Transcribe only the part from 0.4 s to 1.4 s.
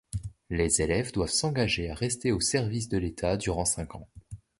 Les élèves doivent